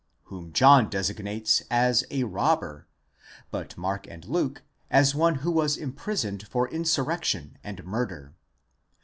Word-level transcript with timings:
2 0.29 0.29
whom 0.29 0.51
John 0.51 0.89
designates 0.89 1.61
as 1.69 2.03
a 2.09 2.23
vobber, 2.23 2.85
λῃστής, 2.85 2.85
but 3.51 3.77
Mark 3.77 4.07
and 4.07 4.25
Luke 4.25 4.63
as 4.89 5.13
one 5.13 5.35
who 5.35 5.51
was 5.51 5.77
imprisoned 5.77 6.47
for 6.47 6.67
insurrection 6.67 7.59
and 7.63 7.85
murder. 7.85 8.33